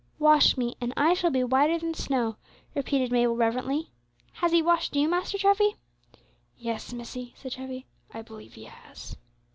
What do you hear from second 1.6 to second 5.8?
than snow," repeated Mabel reverently. "Has He washed you, Master Treffy?"